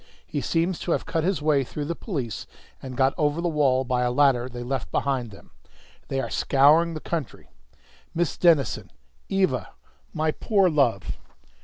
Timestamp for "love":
10.71-11.19